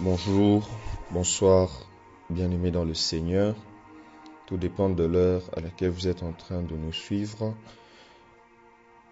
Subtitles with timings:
[0.00, 0.66] Bonjour,
[1.10, 1.68] bonsoir,
[2.30, 3.54] bien-aimés dans le Seigneur.
[4.46, 7.54] Tout dépend de l'heure à laquelle vous êtes en train de nous suivre.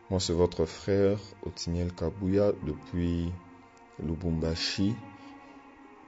[0.08, 3.30] Moi, c'est votre frère Otiniel Kabouya depuis
[4.02, 4.94] Lubumbashi.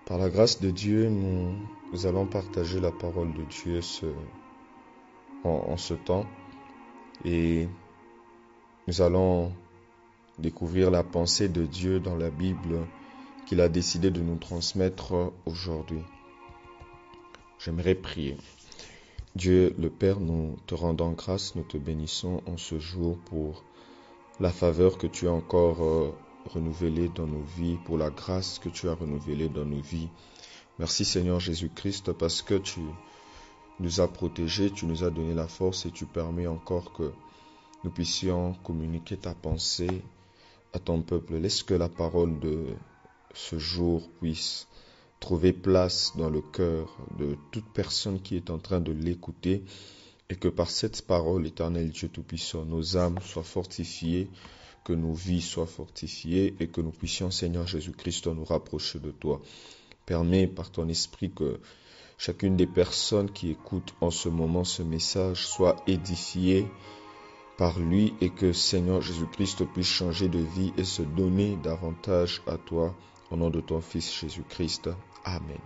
[0.06, 3.80] Par la grâce de Dieu, nous, allons partager la parole de Dieu
[5.44, 6.24] en ce temps
[7.24, 7.68] et
[8.88, 9.52] nous allons
[10.38, 12.80] découvrir la pensée de Dieu dans la Bible
[13.52, 16.00] qu'il a décidé de nous transmettre aujourd'hui.
[17.58, 18.38] J'aimerais prier.
[19.36, 23.62] Dieu le Père, nous te rendons grâce, nous te bénissons en ce jour pour
[24.40, 26.14] la faveur que tu as encore euh,
[26.46, 30.08] renouvelée dans nos vies, pour la grâce que tu as renouvelée dans nos vies.
[30.78, 32.80] Merci Seigneur Jésus-Christ parce que tu
[33.80, 37.12] nous as protégés, tu nous as donné la force et tu permets encore que
[37.84, 40.00] nous puissions communiquer ta pensée
[40.72, 41.34] à ton peuple.
[41.34, 42.74] Laisse que la parole de
[43.34, 44.66] ce jour puisse
[45.20, 49.62] trouver place dans le cœur de toute personne qui est en train de l'écouter
[50.28, 54.30] et que par cette parole, éternel Dieu Tout-Puissant, nos âmes soient fortifiées,
[54.82, 59.40] que nos vies soient fortifiées et que nous puissions, Seigneur Jésus-Christ, nous rapprocher de toi.
[60.06, 61.60] Permets par ton esprit que
[62.18, 66.66] chacune des personnes qui écoutent en ce moment ce message soit édifiée
[67.58, 72.56] par lui et que Seigneur Jésus-Christ puisse changer de vie et se donner davantage à
[72.56, 72.96] toi
[73.32, 74.90] au nom de ton Fils Jésus-Christ.
[75.24, 75.58] Amen.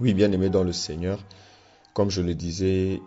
[0.00, 1.18] Oui, bien aimé dans le Seigneur,
[1.94, 3.00] comme je le disais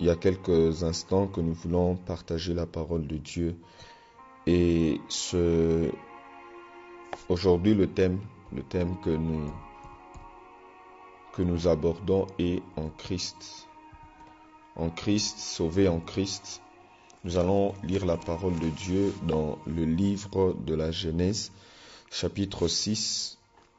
[0.00, 3.56] il y a quelques instants que nous voulons partager la parole de Dieu
[4.46, 5.90] et ce
[7.28, 8.20] aujourd'hui le thème
[8.52, 9.50] le thème que nous
[11.32, 13.68] que nous abordons est en Christ.
[14.76, 16.62] En Christ, sauvé en Christ.
[17.24, 21.52] Nous allons lire la parole de Dieu dans le livre de la Genèse,
[22.10, 23.38] chapitre 6,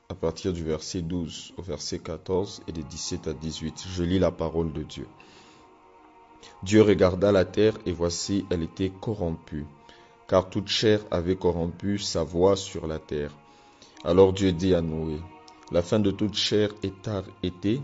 [0.09, 3.85] à partir du verset 12 au verset 14 et des 17 à 18.
[3.91, 5.07] Je lis la parole de Dieu.
[6.63, 9.65] Dieu regarda la terre et voici, elle était corrompue,
[10.27, 13.31] car toute chair avait corrompu sa voix sur la terre.
[14.03, 15.19] Alors Dieu dit à Noé,
[15.71, 17.81] La fin de toute chair est arrêtée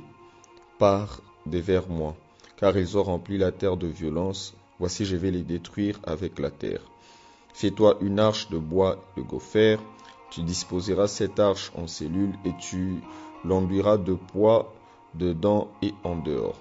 [0.80, 2.16] par vers moi,
[2.58, 4.56] car ils ont rempli la terre de violence.
[4.80, 6.82] Voici, je vais les détruire avec la terre.
[7.54, 9.78] Fais-toi une arche de bois de gopher,
[10.36, 13.02] tu disposeras cette arche en cellules et tu
[13.46, 14.74] l'enduiras de poids
[15.14, 16.60] dedans et en dehors.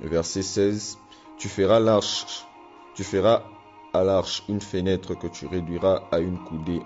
[0.00, 0.98] Verset 16.
[1.38, 1.78] Tu feras
[2.96, 3.44] tu feras
[3.94, 6.82] à l'arche une fenêtre que tu réduiras à une coudée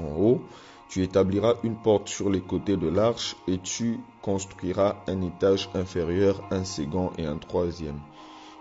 [0.00, 0.42] en haut.
[0.88, 6.42] Tu établiras une porte sur les côtés de l'arche et tu construiras un étage inférieur,
[6.50, 8.00] un second et un troisième.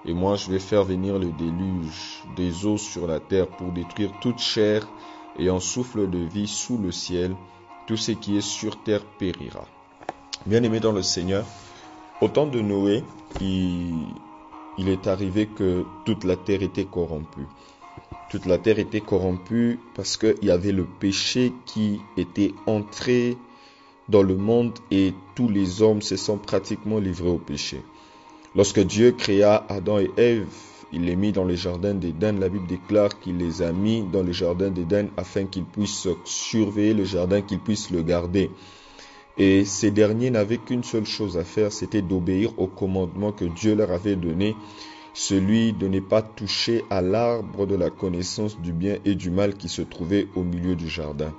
[0.05, 4.11] Et moi je vais faire venir le déluge des eaux sur la terre pour détruire
[4.21, 4.87] toute chair
[5.39, 7.35] et en souffle de vie sous le ciel,
[7.87, 9.65] tout ce qui est sur terre périra.
[10.45, 11.45] Bien-aimé dans le Seigneur,
[12.21, 13.03] au temps de Noé,
[13.41, 13.93] il,
[14.77, 17.47] il est arrivé que toute la terre était corrompue.
[18.29, 23.37] Toute la terre était corrompue parce qu'il y avait le péché qui était entré
[24.09, 27.81] dans le monde et tous les hommes se sont pratiquement livrés au péché.
[28.55, 30.47] Lorsque Dieu créa Adam et Ève,
[30.93, 32.39] il les mit dans le jardin d'Éden.
[32.39, 36.93] La Bible déclare qu'il les a mis dans le jardin d'Éden afin qu'ils puissent surveiller
[36.93, 38.51] le jardin, qu'ils puissent le garder.
[39.37, 43.73] Et ces derniers n'avaient qu'une seule chose à faire, c'était d'obéir au commandement que Dieu
[43.75, 44.55] leur avait donné,
[45.15, 49.55] celui de ne pas toucher à l'arbre de la connaissance du bien et du mal
[49.55, 51.33] qui se trouvait au milieu du jardin.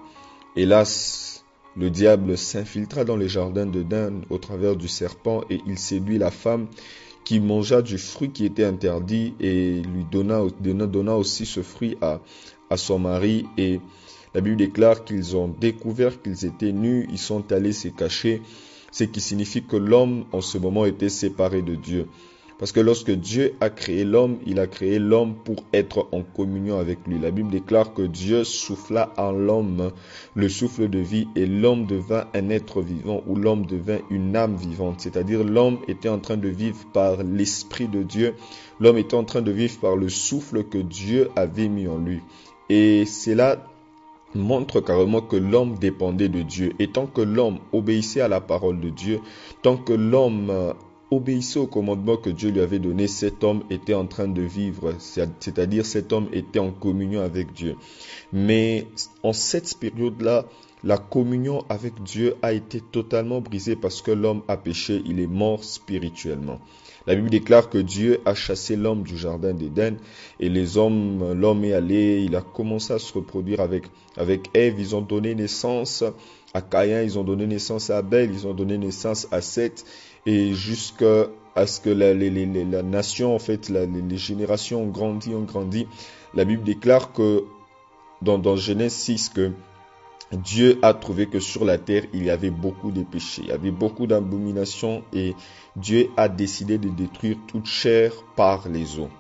[0.57, 1.45] Hélas,
[1.77, 6.31] le diable s'infiltra dans le jardin d'Éden au travers du serpent et il séduit la
[6.31, 6.67] femme
[7.25, 12.21] qui mangea du fruit qui était interdit et lui donna, aussi ce fruit à,
[12.71, 13.47] à son mari.
[13.57, 13.81] Et
[14.35, 18.43] la Bible déclare qu'ils ont découvert qu'ils étaient nus, ils sont allés se cacher,
[18.93, 22.09] ce qui signifie que l'homme en ce moment était séparé de Dieu.
[22.59, 26.79] Parce que lorsque Dieu a créé l'homme, il a créé l'homme pour être en communion
[26.79, 27.19] avec lui.
[27.19, 29.91] La Bible déclare que Dieu souffla en l'homme
[30.35, 34.55] le souffle de vie et l'homme devint un être vivant ou l'homme devint une âme
[34.55, 35.01] vivante.
[35.01, 38.35] C'est-à-dire l'homme était en train de vivre par l'Esprit de Dieu.
[38.79, 42.21] L'homme était en train de vivre par le souffle que Dieu avait mis en lui.
[42.69, 43.67] Et cela
[44.35, 46.73] montre carrément que l'homme dépendait de Dieu.
[46.79, 49.21] Et tant que l'homme obéissait à la parole de Dieu,
[49.63, 50.75] tant que l'homme
[51.15, 54.95] obéissait au commandement que Dieu lui avait donné, cet homme était en train de vivre,
[54.99, 57.77] c'est-à-dire cet homme était en communion avec Dieu.
[58.33, 58.87] Mais
[59.23, 60.47] en cette période-là,
[60.83, 65.27] la communion avec Dieu a été totalement brisée parce que l'homme a péché, il est
[65.27, 66.61] mort spirituellement.
[67.07, 69.97] La Bible déclare que Dieu a chassé l'homme du jardin d'Éden
[70.41, 73.85] et les hommes, l'homme est allé, il a commencé à se reproduire avec,
[74.17, 76.05] avec Ève, ils ont donné naissance
[76.55, 79.85] à Caïn, ils ont donné naissance à Abel, ils ont donné naissance à Seth
[80.27, 81.29] et jusqu'à
[81.67, 85.87] ce que la, la nation, en fait, les générations ont grandi, ont grandi.
[86.35, 87.45] La Bible déclare que
[88.23, 89.53] dans, dans Genèse 6 que
[90.33, 93.53] Dieu a trouvé que sur la terre, il y avait beaucoup de péchés, il y
[93.53, 95.35] avait beaucoup d'abominations et
[95.77, 99.11] Dieu a décidé de détruire toute chair par les eaux.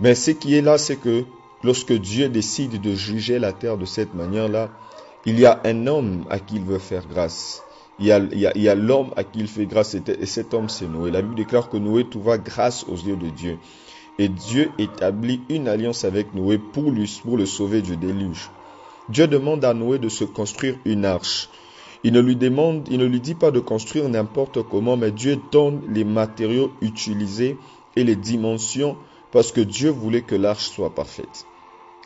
[0.00, 1.24] Mais ce qui est là, c'est que
[1.62, 4.70] lorsque Dieu décide de juger la terre de cette manière-là,
[5.26, 7.62] il y a un homme à qui il veut faire grâce.
[7.98, 11.10] Il y a, l'homme à qui il fait grâce et cet homme c'est Noé.
[11.10, 13.58] La Bible déclare que Noé trouva grâce aux yeux de Dieu.
[14.18, 18.50] Et Dieu établit une alliance avec Noé pour, lui, pour le sauver du déluge.
[19.08, 21.48] Dieu demande à Noé de se construire une arche.
[22.04, 25.38] Il ne lui demande, il ne lui dit pas de construire n'importe comment, mais Dieu
[25.52, 27.56] donne les matériaux utilisés
[27.94, 28.96] et les dimensions
[29.30, 31.46] parce que Dieu voulait que l'arche soit parfaite.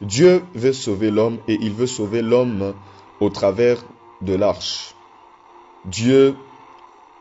[0.02, 2.74] Dieu veut sauver l'homme et il veut sauver l'homme
[3.20, 3.82] au travers
[4.20, 4.95] de l'arche.
[5.86, 6.36] Dieu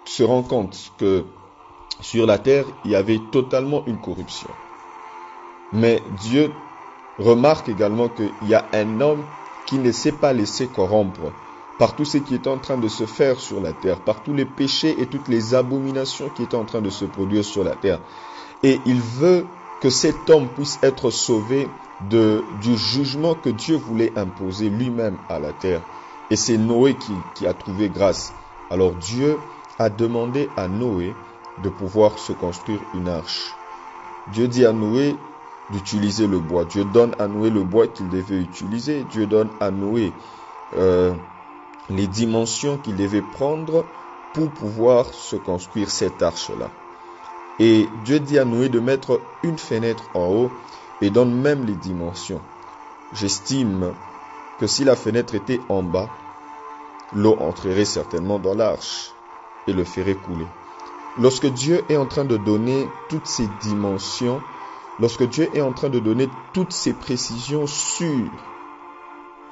[0.05, 1.25] se rend compte que
[2.01, 4.49] sur la terre, il y avait totalement une corruption.
[5.71, 6.51] Mais Dieu
[7.17, 9.25] remarque également qu'il y a un homme
[9.65, 11.33] qui ne s'est pas laissé corrompre
[11.77, 14.33] par tout ce qui est en train de se faire sur la terre, par tous
[14.33, 17.75] les péchés et toutes les abominations qui étaient en train de se produire sur la
[17.75, 17.99] terre.
[18.63, 19.47] Et il veut
[19.79, 21.69] que cet homme puisse être sauvé
[21.99, 25.81] du jugement que Dieu voulait imposer lui-même à la terre.
[26.29, 28.33] Et c'est Noé qui a trouvé grâce.
[28.69, 29.37] Alors Dieu
[29.79, 31.15] a demandé à Noé
[31.63, 33.55] de pouvoir se construire une arche.
[34.31, 35.15] Dieu dit à Noé,
[35.69, 36.65] d'utiliser le bois.
[36.65, 39.03] Dieu donne à Noé le bois qu'il devait utiliser.
[39.03, 40.13] Dieu donne à Noé
[40.77, 41.13] euh,
[41.89, 43.85] les dimensions qu'il devait prendre
[44.33, 46.69] pour pouvoir se construire cette arche-là.
[47.59, 50.51] Et Dieu dit à Noé de mettre une fenêtre en haut
[51.01, 52.41] et donne même les dimensions.
[53.13, 53.93] J'estime
[54.59, 56.09] que si la fenêtre était en bas,
[57.13, 59.11] l'eau entrerait certainement dans l'arche
[59.67, 60.47] et le ferait couler.
[61.17, 64.41] Lorsque Dieu est en train de donner toutes ces dimensions,
[64.99, 68.29] lorsque Dieu est en train de donner toutes ces précisions sur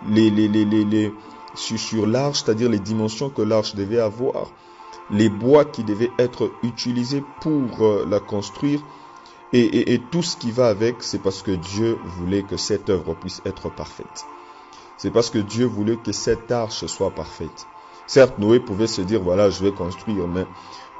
[0.08, 1.14] les, les, les, les,
[1.56, 4.52] sur, l'arche, c'est-à-dire les dimensions que l'arche devait avoir,
[5.10, 8.82] les bois qui devaient être utilisés pour euh, la construire,
[9.56, 13.40] et, tout ce qui va avec, c'est parce que Dieu voulait que cette œuvre puisse
[13.46, 14.26] être parfaite.
[15.04, 17.68] C'est parce que Dieu voulait que cette arche soit parfaite.
[18.08, 20.46] Certes, Noé pouvait se dire, voilà, je vais construire, mais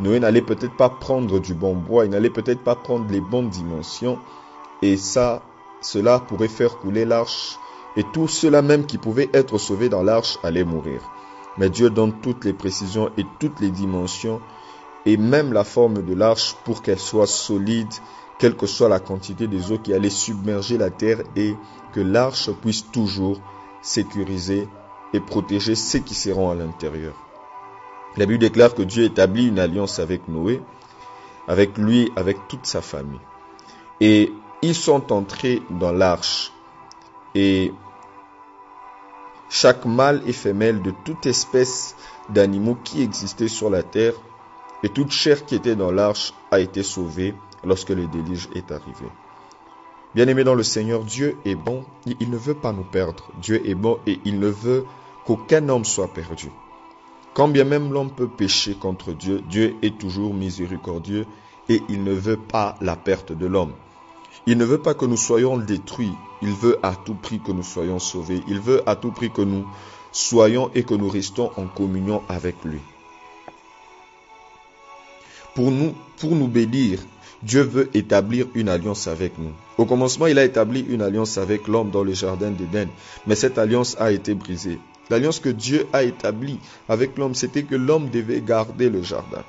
[0.02, 3.48] Noé n'allait peut-être pas prendre du bon bois, il n'allait peut-être pas prendre les bonnes
[3.48, 4.20] dimensions.
[4.82, 5.42] Et ça,
[5.80, 7.58] cela pourrait faire couler l'arche.
[7.96, 11.00] Et tout cela même qui pouvait être sauvé dans l'arche allait mourir.
[11.58, 14.42] Mais Dieu donne toutes les précisions et toutes les dimensions
[15.06, 17.94] et même la forme de l'arche pour qu'elle soit solide,
[18.38, 21.56] quelle que soit la quantité des eaux qui allaient submerger la terre et
[21.94, 23.40] que l'arche puisse toujours
[23.84, 24.68] sécuriser
[25.14, 27.14] et protéger ceux qui seront à l'intérieur.
[28.18, 30.62] La Bible déclare que Dieu établit une alliance avec Noé,
[31.48, 33.20] avec lui, avec toute sa famille.
[34.00, 34.32] Et
[34.62, 36.52] ils sont entrés dans l'arche.
[37.36, 37.74] Et
[39.50, 41.96] chaque mâle et femelle de toute espèce
[42.30, 44.14] d'animaux qui existaient sur la terre
[44.84, 49.06] et toute chair qui était dans l'arche a été sauvée lorsque le déluge est arrivé.
[50.16, 53.32] Bien-aimé dans le Seigneur, Dieu est bon, il ne veut pas nous perdre.
[53.42, 54.86] Dieu est bon et il ne veut
[55.26, 56.52] qu'aucun homme soit perdu.
[57.34, 61.26] Quand bien même l'homme peut pécher contre Dieu, Dieu est toujours miséricordieux
[61.68, 63.74] et il ne veut pas la perte de l'homme.
[64.46, 67.64] Il ne veut pas que nous soyons détruits, il veut à tout prix que nous
[67.64, 69.66] soyons sauvés, il veut à tout prix que nous
[70.12, 72.80] soyons et que nous restons en communion avec lui.
[75.56, 77.00] Pour nous, pour nous bénir,
[77.42, 79.52] Dieu veut établir une alliance avec nous.
[79.78, 82.90] Au commencement, il a établi une alliance avec l'homme dans le jardin d'Éden,
[83.26, 84.80] mais cette alliance a été brisée.
[85.10, 89.44] L'alliance que Dieu a établie avec l'homme, c'était que l'homme devait garder le jardin.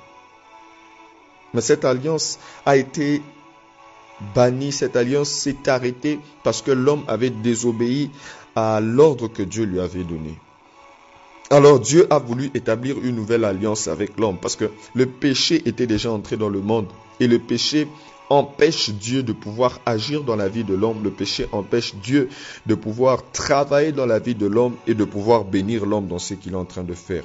[1.52, 3.22] Mais cette alliance a été
[4.34, 8.10] bannie, cette alliance s'est arrêtée parce que l'homme avait désobéi
[8.56, 10.38] à l'ordre que Dieu lui avait donné.
[11.50, 15.86] Alors Dieu a voulu établir une nouvelle alliance avec l'homme parce que le péché était
[15.86, 16.86] déjà entré dans le monde
[17.20, 17.86] et le péché
[18.30, 21.02] empêche Dieu de pouvoir agir dans la vie de l'homme.
[21.02, 22.28] Le péché empêche Dieu
[22.66, 26.34] de pouvoir travailler dans la vie de l'homme et de pouvoir bénir l'homme dans ce
[26.34, 27.24] qu'il est en train de faire.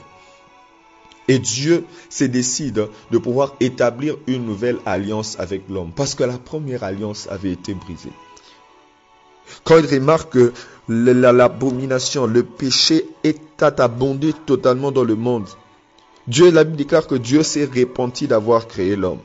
[1.28, 6.40] Et Dieu se décide de pouvoir établir une nouvelle alliance avec l'homme parce que la
[6.40, 8.12] première alliance avait été brisée.
[9.64, 10.54] Quand il remarque que
[10.88, 15.48] l'abomination, le péché est abondé totalement dans le monde,
[16.28, 19.20] Dieu, la Bible déclare que Dieu s'est repenti d'avoir créé l'homme.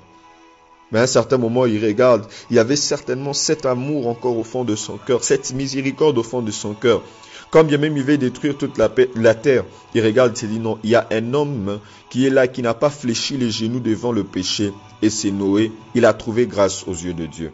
[0.92, 4.44] Mais à un certain moment, il regarde, il y avait certainement cet amour encore au
[4.44, 7.02] fond de son cœur, cette miséricorde au fond de son cœur.
[7.50, 9.64] Quand bien même il veut détruire toute la, la terre,
[9.94, 11.78] il regarde, il se dit non, il y a un homme
[12.10, 14.72] qui est là, qui n'a pas fléchi les genoux devant le péché,
[15.02, 15.72] et c'est Noé.
[15.94, 17.52] Il a trouvé grâce aux yeux de Dieu.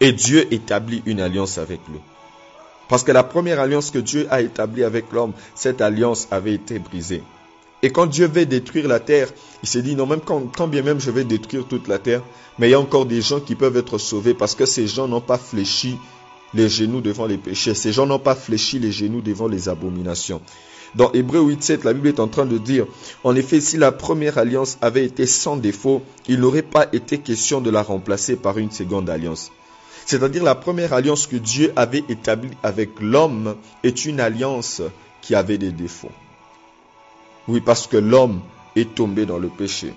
[0.00, 2.00] Et Dieu établit une alliance avec lui.
[2.88, 6.78] Parce que la première alliance que Dieu a établie avec l'homme, cette alliance avait été
[6.78, 7.22] brisée.
[7.82, 9.28] Et quand Dieu veut détruire la terre,
[9.62, 12.22] il s'est dit, non, même quand, bien même je vais détruire toute la terre,
[12.58, 15.06] mais il y a encore des gens qui peuvent être sauvés parce que ces gens
[15.06, 15.96] n'ont pas fléchi
[16.54, 17.74] les genoux devant les péchés.
[17.74, 20.40] Ces gens n'ont pas fléchi les genoux devant les abominations.
[20.94, 22.86] Dans Hébreu 8.7, la Bible est en train de dire,
[23.22, 27.60] en effet, si la première alliance avait été sans défaut, il n'aurait pas été question
[27.60, 29.52] de la remplacer par une seconde alliance.
[30.06, 34.80] C'est-à-dire la première alliance que Dieu avait établie avec l'homme est une alliance
[35.20, 36.10] qui avait des défauts.
[37.48, 38.40] Oui, parce que l'homme
[38.76, 39.94] est tombé dans le péché.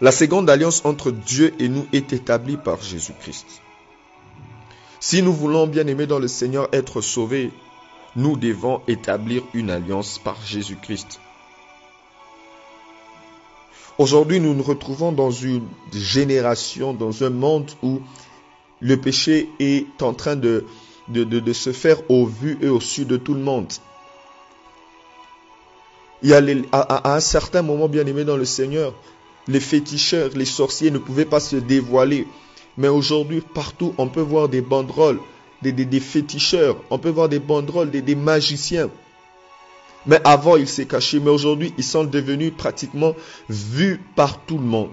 [0.00, 3.62] La seconde alliance entre Dieu et nous est établie par Jésus-Christ.
[5.00, 7.50] Si nous voulons, bien aimer dans le Seigneur, être sauvés,
[8.14, 11.20] nous devons établir une alliance par Jésus-Christ.
[13.98, 18.00] Aujourd'hui, nous nous retrouvons dans une génération, dans un monde où
[18.80, 20.64] le péché est en train de,
[21.08, 23.72] de, se faire au vu et au su de tout le monde.
[26.22, 28.92] Il y a à, un certain moment, bien aimé dans le Seigneur,
[29.46, 32.26] les féticheurs, les sorciers ne pouvaient pas se dévoiler.
[32.76, 35.20] Mais aujourd'hui, partout, on peut voir des banderoles,
[35.62, 38.90] des, des, féticheurs, on peut voir des banderoles, des, des magiciens.
[40.06, 43.14] Mais avant, ils s'est cachés, mais aujourd'hui, ils sont devenus pratiquement
[43.48, 44.90] vus par tout le monde.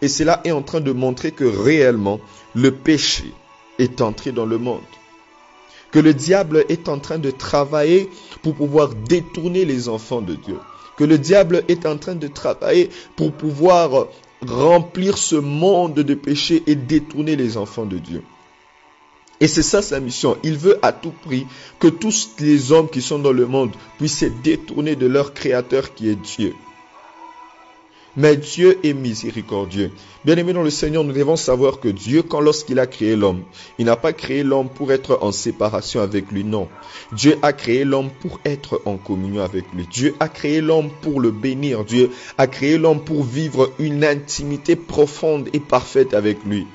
[0.00, 2.20] Et cela est en train de montrer que réellement,
[2.54, 3.32] le péché
[3.78, 4.80] est entré dans le monde.
[5.92, 8.08] Que le diable est en train de travailler
[8.42, 10.58] pour pouvoir détourner les enfants de Dieu.
[10.96, 14.08] Que le diable est en train de travailler pour pouvoir
[14.46, 18.22] remplir ce monde de péché et détourner les enfants de Dieu.
[19.40, 20.36] Et c'est ça sa mission.
[20.44, 21.46] Il veut à tout prix
[21.80, 25.94] que tous les hommes qui sont dans le monde puissent se détourner de leur Créateur
[25.94, 26.54] qui est Dieu.
[28.14, 29.90] Mais Dieu est miséricordieux.
[30.26, 33.42] Bien aimé dans le Seigneur, nous devons savoir que Dieu, quand lorsqu'il a créé l'homme,
[33.78, 36.68] il n'a pas créé l'homme pour être en séparation avec lui, non.
[37.12, 39.86] Dieu a créé l'homme pour être en communion avec lui.
[39.90, 41.84] Dieu a créé l'homme pour le bénir.
[41.84, 46.66] Dieu a créé l'homme pour vivre une intimité profonde et parfaite avec lui.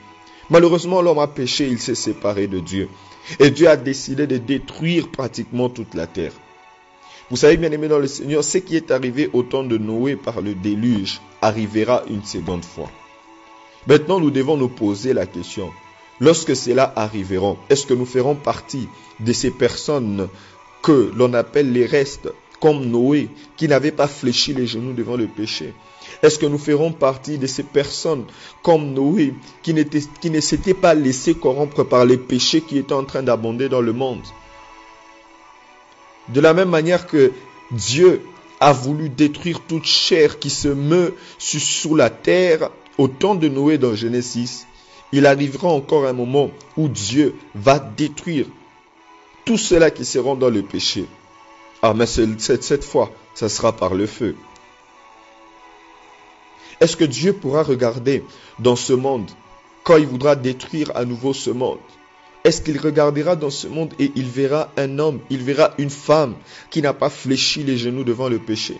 [0.50, 2.90] Malheureusement, l'homme a péché, il s'est séparé de Dieu.
[3.40, 6.32] Et Dieu a décidé de détruire pratiquement toute la terre.
[7.30, 10.16] Vous savez, bien aimé dans le Seigneur, ce qui est arrivé au temps de Noé
[10.16, 12.90] par le déluge arrivera une seconde fois.
[13.86, 15.70] Maintenant, nous devons nous poser la question.
[16.22, 18.88] Lorsque cela arrivera, est-ce que nous ferons partie
[19.20, 20.30] de ces personnes
[20.82, 22.30] que l'on appelle les restes,
[22.62, 25.74] comme Noé, qui n'avait pas fléchi les genoux devant le péché?
[26.24, 28.24] Est-ce que nous ferons partie de ces personnes
[28.64, 33.22] comme Noé, qui, ne s'étaient pas laissés corrompre par les péchés qui étaient en train
[33.22, 34.24] d'abonder dans le monde?
[36.30, 37.32] De la même manière que
[37.72, 38.22] Dieu
[38.60, 43.78] a voulu détruire toute chair qui se meut sous la terre au temps de Noé
[43.78, 44.66] dans Genèse,
[45.12, 48.48] il arrivera encore un moment où Dieu va détruire
[49.46, 51.06] tout cela qui seront dans le péché.
[51.82, 54.36] Ah, mais cette, cette fois, ça sera par le feu.
[56.82, 58.24] Est-ce que Dieu pourra regarder
[58.60, 59.30] dans ce monde
[59.84, 61.80] quand il voudra détruire à nouveau ce monde?
[62.48, 66.36] Est-ce qu'il regardera dans ce monde et il verra un homme, il verra une femme
[66.70, 68.78] qui n'a pas fléchi les genoux devant le péché?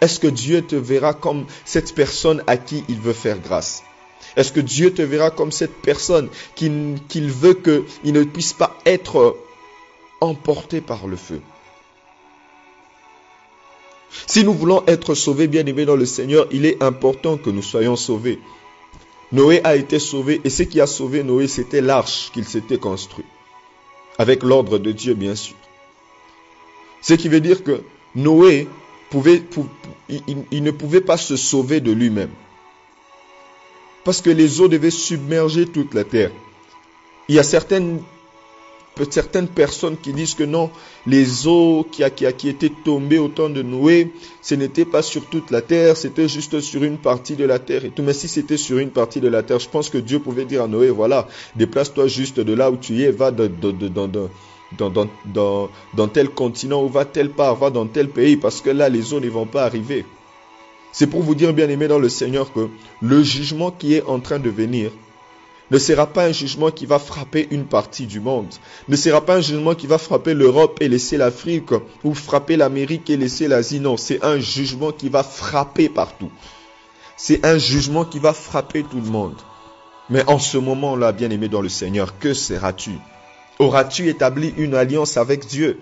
[0.00, 3.82] Est-ce que Dieu te verra comme cette personne à qui il veut faire grâce?
[4.36, 9.36] Est-ce que Dieu te verra comme cette personne qu'il veut qu'il ne puisse pas être
[10.20, 11.40] emporté par le feu?
[14.28, 17.62] Si nous voulons être sauvés, bien aimés dans le Seigneur, il est important que nous
[17.62, 18.38] soyons sauvés.
[19.32, 23.24] Noé a été sauvé et ce qui a sauvé Noé, c'était l'arche qu'il s'était construit.
[24.18, 25.56] Avec l'ordre de Dieu, bien sûr.
[27.00, 27.82] Ce qui veut dire que
[28.14, 28.68] Noé
[29.10, 29.42] pouvait,
[30.08, 32.30] il, ne pouvait pas se sauver de lui-même.
[34.04, 36.30] Parce que les eaux devaient submerger toute la terre.
[37.28, 38.02] Il y a certaines
[39.10, 40.70] certaines personnes qui disent que non,
[41.06, 45.62] les eaux qui, étaient tombées au temps de Noé, ce n'était pas sur toute la
[45.62, 48.02] terre, c'était juste sur une partie de la terre et tout.
[48.02, 50.62] Mais si c'était sur une partie de la terre, je pense que Dieu pouvait dire
[50.62, 56.08] à Noé, voilà, déplace-toi juste de là où tu es, va dans, dans, dans, dans,
[56.08, 59.20] tel continent ou va tel part, va dans tel pays, parce que là, les eaux
[59.20, 60.04] ne vont pas arriver.
[60.92, 62.68] C'est pour vous dire, bien aimé dans le Seigneur, que
[63.00, 64.90] le jugement qui est en train de venir,
[65.70, 68.52] ne sera pas un jugement qui va frapper une partie du monde,
[68.88, 71.70] ne sera pas un jugement qui va frapper l'Europe et laisser l'Afrique,
[72.04, 73.80] ou frapper l'Amérique et laisser l'Asie.
[73.80, 76.30] Non, c'est un jugement qui va frapper partout.
[77.16, 79.36] c'est un jugement qui va frapper tout le monde.
[80.10, 82.92] Mais en ce moment-là, bien-aimé dans le Seigneur, que seras-tu?
[83.58, 85.80] Auras-tu établi une alliance avec Dieu?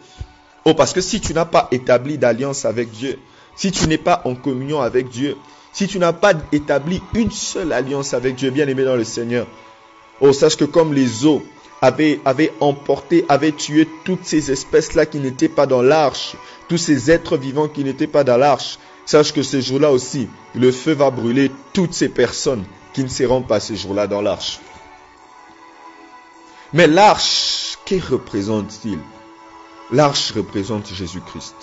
[0.66, 3.18] Oh, parce que si tu n'as pas établi d'alliance avec Dieu,
[3.56, 5.36] si tu n'es pas en communion avec Dieu,
[5.72, 9.46] si tu n'as pas établi une seule alliance avec Dieu, bien-aimé dans le Seigneur,
[10.20, 11.42] oh, sache que comme les eaux
[11.80, 12.20] avaient,
[12.60, 16.36] emporté, avaient tué toutes ces espèces-là qui n'étaient pas dans l'arche,
[16.68, 20.72] tous ces êtres vivants qui n'étaient pas dans l'arche, sache que ce jour-là aussi, le
[20.72, 24.60] feu va brûler toutes ces personnes qui ne seront pas ce jour-là dans l'arche.
[26.72, 28.98] Mais l'arche, que représente-t-il?
[29.90, 31.54] L'arche représente Jésus-Christ.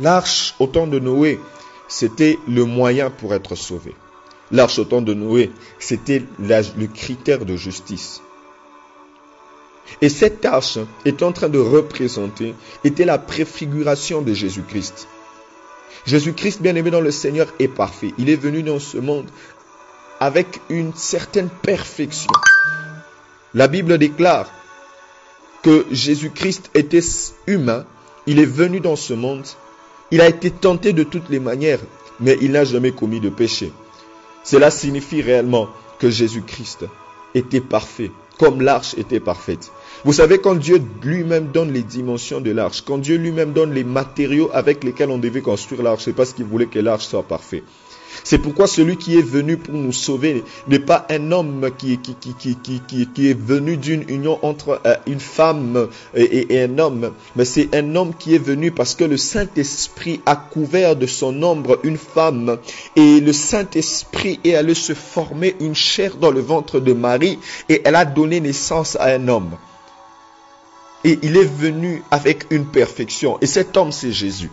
[0.00, 1.38] L'arche au temps de Noé,
[1.88, 3.94] c'était le moyen pour être sauvé.
[4.52, 8.20] L'arche au temps de Noé, c'était le critère de justice.
[10.00, 12.54] Et cette arche est en train de représenter,
[12.84, 15.08] était la préfiguration de Jésus-Christ.
[16.06, 18.12] Jésus-Christ, bien aimé dans le Seigneur, est parfait.
[18.18, 19.26] Il est venu dans ce monde
[20.20, 22.30] avec une certaine perfection.
[23.54, 24.50] La Bible déclare
[25.62, 27.00] que Jésus-Christ était
[27.46, 27.84] humain,
[28.26, 29.46] il est venu dans ce monde,
[30.10, 31.80] il a été tenté de toutes les manières,
[32.20, 33.72] mais il n'a jamais commis de péché.
[34.44, 35.68] Cela signifie réellement
[35.98, 36.86] que Jésus-Christ
[37.34, 39.70] était parfait, comme l'arche était parfaite.
[40.04, 43.84] Vous savez, quand Dieu lui-même donne les dimensions de l'arche, quand Dieu lui-même donne les
[43.84, 47.62] matériaux avec lesquels on devait construire l'arche, c'est parce qu'il voulait que l'arche soit parfaite.
[48.24, 53.38] C'est pourquoi celui qui est venu pour nous sauver n'est pas un homme qui, est
[53.38, 58.34] venu d'une union entre euh, une femme et, un homme, mais c'est un homme qui
[58.34, 62.58] est venu parce que le Saint-Esprit a couvert de son ombre une femme
[62.96, 67.38] et le Saint-Esprit est allé se former une chair dans le ventre de Marie
[67.68, 69.50] et elle a donné naissance à un homme.
[71.04, 73.38] Et il est venu avec une perfection.
[73.40, 74.50] Et cet homme, c'est Jésus.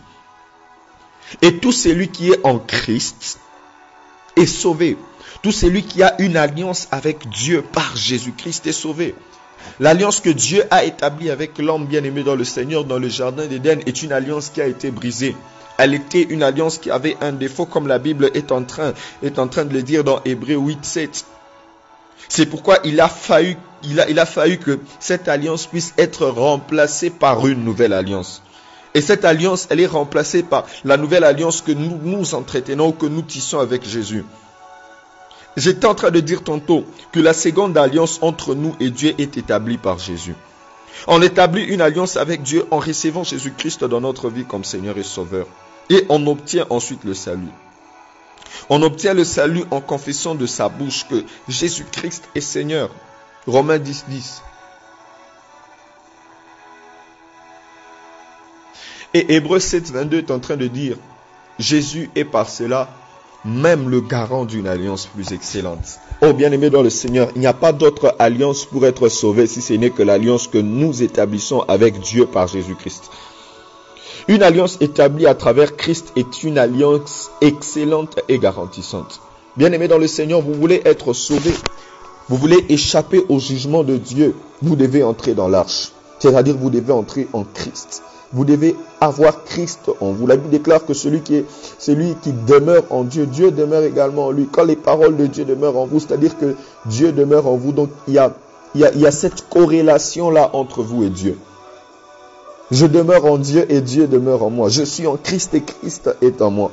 [1.42, 3.40] Et tout celui qui est en Christ
[4.40, 4.98] est sauvé.
[5.42, 9.16] Tout celui qui a une alliance avec Dieu par Jésus-Christ est sauvé.
[9.80, 13.80] L'alliance que Dieu a établie avec l'homme bien-aimé dans le Seigneur, dans le jardin d'Éden,
[13.86, 15.36] est une alliance qui a été brisée.
[15.78, 19.40] Elle était une alliance qui avait un défaut, comme la Bible est en train, est
[19.40, 21.26] en train de le dire dans Hébreu 8, 7.
[22.28, 26.28] C'est pourquoi il a fallu, il a, il a fallu que cette alliance puisse être
[26.28, 28.42] remplacée par une nouvelle alliance.
[28.94, 33.06] Et cette alliance, elle est remplacée par la nouvelle alliance que nous nous entretenons, que
[33.06, 34.26] nous tissons avec Jésus.
[35.58, 39.38] J'étais en train de dire tantôt que la seconde alliance entre nous et Dieu est
[39.38, 40.36] établie par Jésus.
[41.08, 45.04] On établit une alliance avec Dieu en recevant Jésus-Christ dans notre vie comme Seigneur et
[45.04, 45.48] Sauveur.
[45.90, 47.52] Et on obtient ensuite le salut.
[48.70, 52.90] On obtient le salut en confessant de sa bouche que Jésus-Christ est Seigneur.
[53.48, 54.44] Romains 10, 10.
[59.14, 60.98] Et Hébreu 7, 22 est en train de dire,
[61.58, 62.90] Jésus est par cela
[63.46, 66.00] même le garant d'une alliance plus excellente.
[66.22, 69.62] Oh bien-aimé dans le Seigneur, il n'y a pas d'autre alliance pour être sauvé si
[69.62, 73.10] ce n'est que l'alliance que nous établissons avec Dieu par Jésus-Christ.
[74.28, 79.22] Une alliance établie à travers Christ est une alliance excellente et garantissante.
[79.56, 81.52] Bien-aimé dans le Seigneur, vous voulez être sauvé,
[82.28, 85.94] vous voulez échapper au jugement de Dieu, vous devez entrer dans l'arche.
[86.20, 88.04] C'est-à-dire vous devez entrer en Christ.
[88.32, 90.28] Vous devez avoir Christ en vous.
[90.28, 91.46] La Bible déclare que celui qui est
[91.80, 94.48] celui qui demeure en Dieu, Dieu demeure également en lui.
[94.52, 97.90] Quand les paroles de Dieu demeurent en vous, c'est-à-dire que Dieu demeure en vous, donc
[98.08, 98.34] il y a,
[98.76, 101.38] il y a, il y a cette corrélation-là entre vous et Dieu.
[102.72, 104.70] Je demeure en Dieu et Dieu demeure en moi.
[104.70, 106.72] Je suis en Christ et Christ est en moi.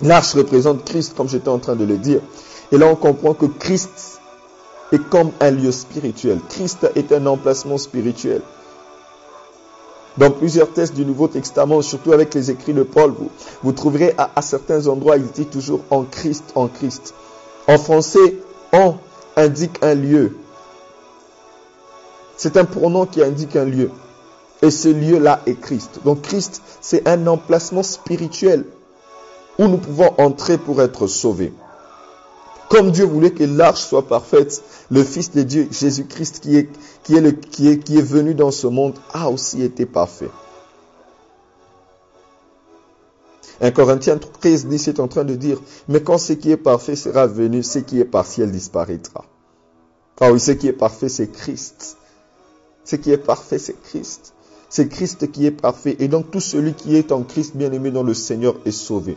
[0.00, 2.20] L'arche représente Christ, comme j'étais en train de le dire.
[2.72, 4.20] Et là, on comprend que Christ
[4.92, 6.38] est comme un lieu spirituel.
[6.48, 8.40] Christ est un emplacement spirituel.
[10.18, 13.14] Dans plusieurs textes du Nouveau Testament, surtout avec les écrits de Paul,
[13.62, 17.14] vous, trouverez à, certains endroits, il dit toujours en Christ, en Christ.
[17.68, 18.36] En français,
[18.72, 18.96] en
[19.36, 20.36] indique un lieu.
[22.36, 23.92] C'est un pronom qui indique un lieu.
[24.60, 26.00] Et ce lieu-là est Christ.
[26.04, 28.64] Donc Christ, c'est un emplacement spirituel
[29.56, 31.52] où nous pouvons entrer pour être sauvés.
[32.68, 36.68] Comme Dieu voulait que l'arche soit parfaite, le Fils de Dieu, Jésus-Christ, qui est,
[37.10, 40.30] est est, est venu dans ce monde, a aussi été parfait.
[43.60, 46.94] 1 Corinthiens 13 dit, c'est en train de dire, mais quand ce qui est parfait
[46.94, 49.24] sera venu, ce qui est partiel disparaîtra.
[50.20, 51.96] Ah oui, ce qui est parfait, c'est Christ.
[52.84, 54.34] Ce qui est parfait, c'est Christ.
[54.68, 55.96] C'est Christ qui est parfait.
[55.98, 59.16] Et donc tout celui qui est en Christ, bien aimé dans le Seigneur, est sauvé.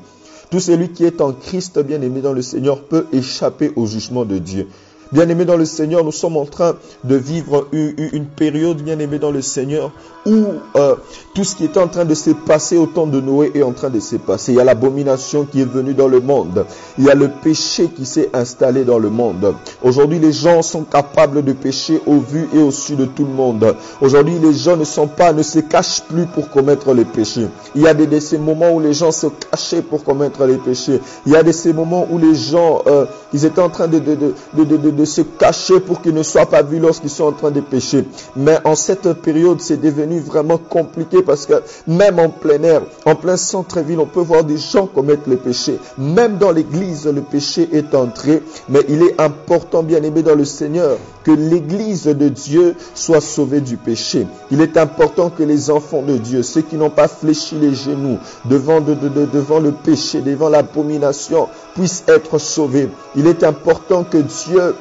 [0.51, 4.25] Tout celui qui est en Christ, bien aimé dans le Seigneur, peut échapper au jugement
[4.25, 4.67] de Dieu.
[5.11, 9.41] Bien-aimés dans le Seigneur, nous sommes en train de vivre une période, bien-aimés dans le
[9.41, 9.91] Seigneur,
[10.25, 10.45] où
[10.75, 10.95] euh,
[11.33, 13.73] tout ce qui est en train de se passer au temps de Noé est en
[13.73, 14.53] train de se passer.
[14.53, 16.65] Il y a l'abomination qui est venue dans le monde.
[16.97, 19.53] Il y a le péché qui s'est installé dans le monde.
[19.83, 23.31] Aujourd'hui, les gens sont capables de pécher au vu et au su de tout le
[23.31, 23.75] monde.
[23.99, 27.47] Aujourd'hui, les gens ne sont pas, ne se cachent plus pour commettre les péchés.
[27.75, 30.57] Il y a des, de ces moments où les gens se cachaient pour commettre les
[30.57, 30.99] péchés.
[31.25, 33.99] Il y a de ces moments où les gens, euh, ils étaient en train de,
[33.99, 37.51] de, de, de se cacher pour qu'ils ne soient pas vus lorsqu'ils sont en train
[37.51, 38.05] de pécher.
[38.35, 43.15] Mais en cette période, c'est devenu vraiment compliqué parce que même en plein air, en
[43.15, 45.79] plein centre-ville, on peut voir des gens commettre les péchés.
[45.97, 48.41] Même dans l'église, le péché est entré.
[48.69, 53.61] Mais il est important, bien aimé dans le Seigneur, que l'église de Dieu soit sauvée
[53.61, 54.27] du péché.
[54.49, 58.17] Il est important que les enfants de Dieu, ceux qui n'ont pas fléchi les genoux
[58.45, 62.89] devant, devant le péché, devant l'abomination, puissent être sauvés.
[63.15, 64.75] Il est important que Dieu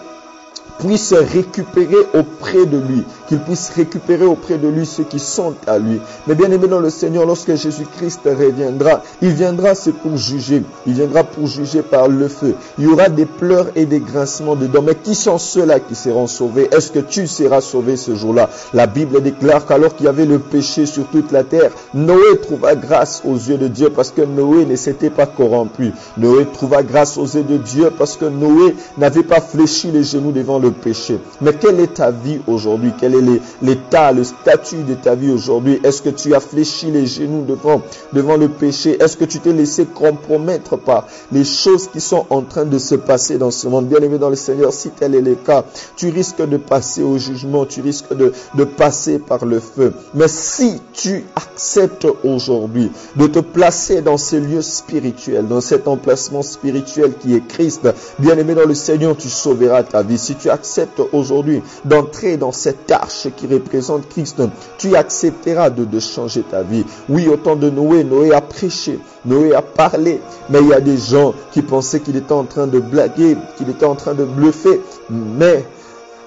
[0.81, 5.79] puisse récupérer auprès de lui, qu'il puisse récupérer auprès de lui ceux qui sont à
[5.79, 6.01] lui.
[6.27, 10.95] Mais bien aimé dans le Seigneur, lorsque Jésus-Christ reviendra, il viendra c'est pour juger, il
[10.95, 12.55] viendra pour juger par le feu.
[12.79, 14.83] Il y aura des pleurs et des grincements dedans.
[14.83, 16.69] Mais qui sont ceux-là qui seront sauvés?
[16.73, 18.49] Est-ce que tu seras sauvé ce jour-là?
[18.73, 22.75] La Bible déclare qu'alors qu'il y avait le péché sur toute la terre, Noé trouva
[22.75, 25.93] grâce aux yeux de Dieu parce que Noé ne s'était pas corrompu.
[26.17, 30.33] Noé trouva grâce aux yeux de Dieu parce que Noé n'avait pas fléchi les genoux
[30.33, 31.19] devant le péché.
[31.41, 32.93] Mais quelle est ta vie aujourd'hui?
[32.99, 35.81] Quel est l'état, le statut de ta vie aujourd'hui?
[35.85, 38.97] Est-ce que tu as fléchi les genoux devant, devant le péché?
[39.03, 42.95] Est-ce que tu t'es laissé compromettre par les choses qui sont en train de se
[42.95, 43.89] passer dans ce monde?
[43.89, 45.65] Bien aimé dans le Seigneur, si tel est le cas,
[45.97, 49.93] tu risques de passer au jugement, tu risques de, de passer par le feu.
[50.15, 56.43] Mais si tu acceptes aujourd'hui de te placer dans ces lieux spirituels, dans cet emplacement
[56.43, 60.19] spirituel qui est Christ, bien aimé dans le Seigneur, tu sauveras ta vie.
[60.19, 64.43] Si tu acceptes aujourd'hui d'entrer dans cette arche qui représente Christ,
[64.77, 66.85] tu accepteras de, de changer ta vie.
[67.09, 70.21] Oui, au temps de Noé, Noé a prêché, Noé a parlé,
[70.51, 73.71] mais il y a des gens qui pensaient qu'il était en train de blaguer, qu'il
[73.71, 75.65] était en train de bluffer, mais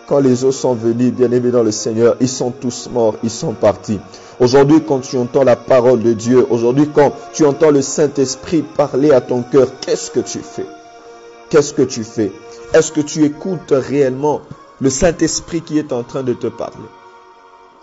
[0.07, 3.29] quand les eaux sont venues, bien aimés dans le Seigneur, ils sont tous morts, ils
[3.29, 3.99] sont partis.
[4.39, 9.11] Aujourd'hui, quand tu entends la parole de Dieu, aujourd'hui, quand tu entends le Saint-Esprit parler
[9.11, 10.65] à ton cœur, qu'est-ce que tu fais?
[11.49, 12.31] Qu'est-ce que tu fais?
[12.73, 14.41] Est-ce que tu écoutes réellement
[14.81, 16.89] le Saint-Esprit qui est en train de te parler?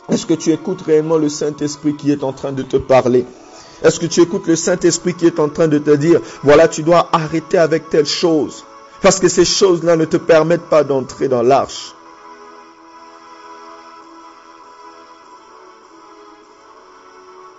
[0.09, 3.25] Est-ce que tu écoutes réellement le Saint-Esprit qui est en train de te parler?
[3.85, 6.83] Est-ce que tu écoutes le Saint-Esprit qui est en train de te dire, voilà, tu
[6.83, 8.65] dois arrêter avec telle chose
[9.01, 11.95] Parce que ces choses-là ne te permettent pas d'entrer dans l'arche?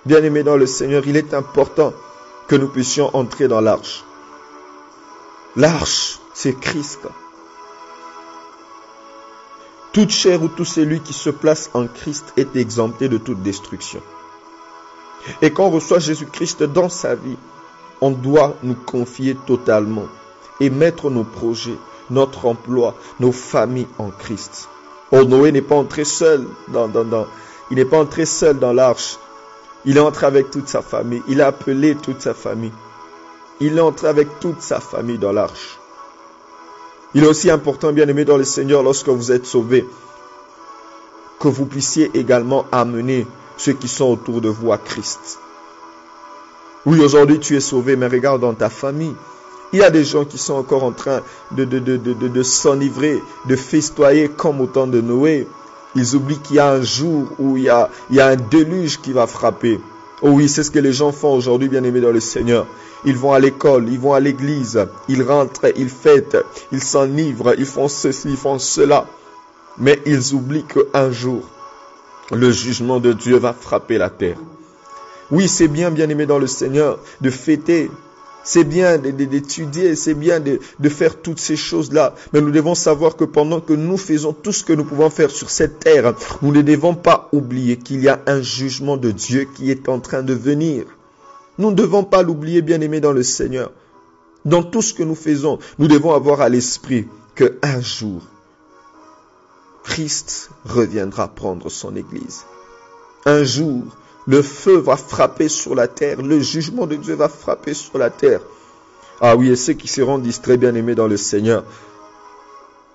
[0.06, 1.94] Bien-aimés dans le Seigneur, il est important
[2.48, 4.04] que nous puissions entrer dans l'arche.
[5.56, 7.08] L'arche, c'est Christ.
[9.93, 14.01] Toute chair ou tout celui qui se place en Christ est exempté de toute destruction.
[15.43, 17.38] Et quand on reçoit Jésus-Christ dans sa vie,
[18.01, 20.08] on doit nous confier totalement
[20.60, 21.77] et mettre nos projets,
[22.10, 24.67] notre emploi, nos familles en Christ.
[25.12, 27.27] Oh, Noé n'est pas entré seul dans, dans,
[27.69, 29.19] n'est pas entré seul dans l'arche.
[29.86, 31.21] Il est entré avec toute sa famille.
[31.27, 32.73] Il a appelé toute sa famille.
[33.60, 35.77] Il est entré avec toute sa famille dans l'arche.
[37.13, 39.86] Il est aussi important, bien aimé dans le Seigneur, lorsque vous êtes sauvés,
[41.39, 45.39] que vous puissiez également amener ceux qui sont autour de vous à Christ.
[46.86, 49.15] Oui, aujourd'hui tu es sauvé, mais regarde dans ta famille.
[49.74, 51.21] Il y a des gens qui sont encore en train
[51.52, 55.47] de, s'enivrer, de festoyer comme au temps de Noé.
[55.95, 59.28] Ils oublient qu'il y a un jour où il y a un déluge qui va
[59.28, 59.80] frapper.
[60.23, 62.67] Oh oui, c'est ce que les gens font aujourd'hui, bien aimés dans le Seigneur.
[63.05, 66.38] Ils vont à l'école, ils vont à l'église, ils rentrent, ils fêtent,
[66.71, 69.07] ils s'enivrent, ils font ceci, ils font cela.
[69.79, 71.41] Mais ils oublient qu'un jour,
[72.31, 74.38] le jugement de Dieu va frapper la terre.
[75.31, 77.89] Oui, c'est bien, bien aimé dans le Seigneur, de fêter,
[78.43, 82.15] c'est bien d'étudier, c'est bien de, faire toutes ces choses-là.
[82.34, 85.30] Mais nous devons savoir que pendant que nous faisons tout ce que nous pouvons faire
[85.30, 89.47] sur cette terre, nous ne devons pas oublier qu'il y a un jugement de Dieu
[89.56, 90.86] qui est en train de venir.
[91.58, 93.71] Nous ne devons pas l'oublier, bien aimé dans le Seigneur.
[94.45, 98.21] Dans tout ce que nous faisons, nous devons avoir à l'esprit que un jour,
[99.84, 102.43] Christ reviendra prendre son Église.
[103.25, 103.84] Un jour,
[104.27, 106.21] le feu va frapper sur la terre.
[106.21, 108.41] Le jugement de Dieu va frapper sur la terre.
[109.19, 111.63] Ah oui, et ceux qui seront distraits, bien aimés dans le Seigneur,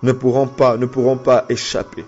[0.03, 2.05] ne pourront pas, ne pourront pas échapper.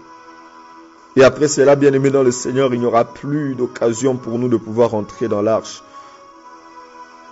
[1.16, 4.50] Et après cela, bien aimés dans le Seigneur, il n'y aura plus d'occasion pour nous
[4.50, 5.84] de pouvoir entrer dans l'arche.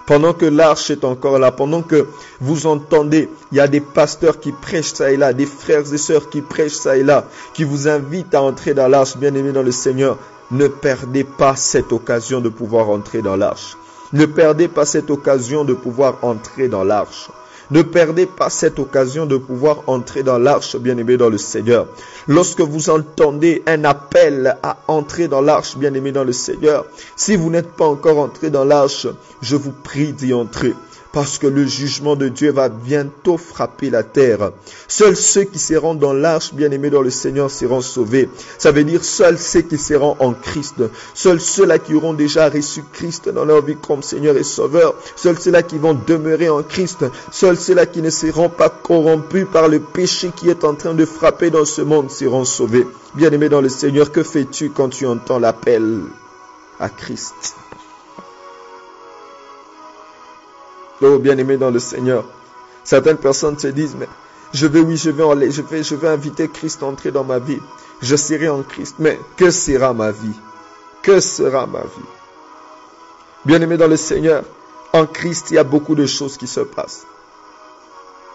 [0.07, 2.07] pendant que l'arche est encore là, pendant que
[2.39, 5.97] vous entendez, il y a des pasteurs qui prêchent ça et là, des frères et
[5.97, 9.51] sœurs qui prêchent ça et là, qui vous invitent à entrer dans l'arche, bien aimé
[9.51, 10.17] dans le Seigneur,
[10.51, 13.77] ne perdez pas cette occasion de pouvoir entrer dans l'arche.
[14.13, 17.29] Ne perdez pas cette occasion de pouvoir entrer dans l'arche.
[17.69, 21.87] Ne perdez pas cette occasion de pouvoir entrer dans l'arche, bien-aimé dans le Seigneur.
[22.27, 26.85] Lorsque vous entendez un appel à entrer dans l'arche, bien-aimé dans le Seigneur,
[27.17, 29.07] si vous n'êtes pas encore entré dans l'arche,
[29.41, 30.75] je vous prie d'y entrer
[31.17, 34.51] parce que le jugement de Dieu va bientôt frapper la terre.
[34.87, 38.29] Seuls ceux qui seront dans l'arche, bien-aimés dans le Seigneur, seront sauvés.
[38.59, 40.75] Ça veut dire seuls ceux qui seront en Christ.
[41.15, 44.93] Seuls ceux-là qui auront déjà reçu Christ dans leur vie comme Seigneur et Sauveur.
[45.15, 47.03] Seuls ceux-là qui vont demeurer en Christ.
[47.31, 51.05] Seuls ceux-là qui ne seront pas corrompus par le péché qui est en train de
[51.05, 52.85] frapper dans ce monde seront sauvés.
[53.15, 55.99] Bien-aimé dans le Seigneur, que fais-tu quand tu entends l'appel
[56.79, 57.55] à Christ?
[61.01, 62.25] Oh, bien-aimé dans le Seigneur.
[62.83, 64.07] Certaines personnes se disent, mais
[64.53, 67.23] je vais, oui, je vais, aller, je vais, je vais inviter Christ à entrer dans
[67.23, 67.59] ma vie.
[68.01, 68.95] Je serai en Christ.
[68.99, 70.39] Mais que sera ma vie?
[71.01, 72.09] Que sera ma vie?
[73.45, 74.43] Bien-aimé dans le Seigneur,
[74.93, 77.05] en Christ, il y a beaucoup de choses qui se passent.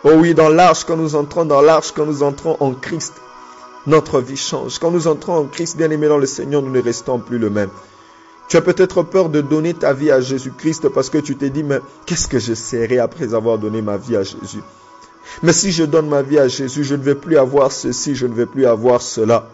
[0.04, 3.14] Oh oui, dans l'arche, quand nous entrons dans l'arche, quand nous entrons en Christ,
[3.86, 4.78] notre vie change.
[4.78, 7.70] Quand nous entrons en Christ, bien-aimé dans le Seigneur, nous ne restons plus le même.
[8.48, 11.62] Tu as peut-être peur de donner ta vie à Jésus-Christ parce que tu t'es dit,
[11.62, 14.62] mais qu'est-ce que je serai après avoir donné ma vie à Jésus?
[15.42, 18.26] Mais si je donne ma vie à Jésus, je ne vais plus avoir ceci, je
[18.26, 19.48] ne vais plus avoir cela.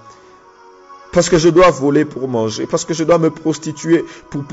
[1.12, 4.44] Parce que je dois voler pour manger, parce que je dois me prostituer pour,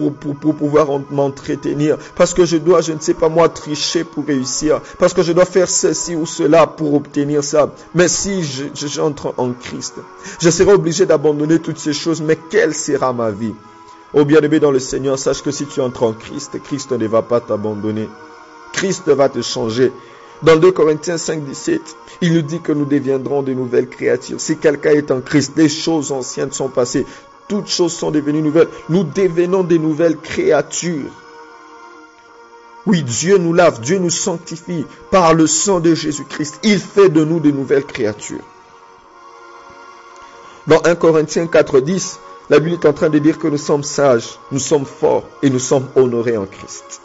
[0.55, 5.13] pouvoir m'entretenir, parce que je dois, je ne sais pas moi, tricher pour réussir, parce
[5.13, 7.73] que je dois faire ceci ou cela pour obtenir ça.
[7.93, 8.41] Mais si
[8.73, 9.95] j'entre en Christ,
[10.39, 13.53] je serai obligé d'abandonner toutes ces choses, mais quelle sera ma vie?
[14.17, 17.21] Oh bien-aimé dans le Seigneur, sache que si tu entres en Christ, Christ ne va
[17.21, 18.07] pas t'abandonner.
[18.71, 19.91] Christ va te changer.
[20.41, 21.81] Dans 2 Corinthiens 5, 17,
[22.21, 24.39] il nous dit que nous deviendrons de nouvelles créatures.
[24.39, 27.05] Si quelqu'un est en Christ, les choses anciennes sont passées.
[27.49, 28.69] Toutes choses sont devenues nouvelles.
[28.87, 31.11] Nous devenons des nouvelles créatures.
[32.85, 36.61] Oui, Dieu nous lave, Dieu nous sanctifie par le sang de Jésus-Christ.
[36.63, 38.45] Il fait de nous de nouvelles créatures.
[40.67, 43.83] Dans 1 Corinthiens 4, 10, la Bible est en train de dire que nous sommes
[43.83, 47.01] sages, nous sommes forts et nous sommes honorés en Christ.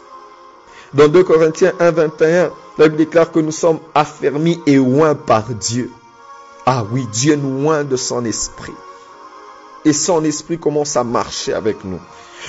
[0.93, 5.45] Dans 2 Corinthiens 1, 21, la Bible déclare que nous sommes affermis et oints par
[5.49, 5.89] Dieu.
[6.65, 8.73] Ah oui, Dieu nous oint de son esprit.
[9.83, 11.99] Et son esprit commence à marcher avec nous.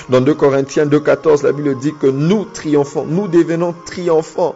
[0.09, 4.55] Dans 2 Corinthiens 2, 14, la Bible dit que nous triomphons, nous devenons triomphants.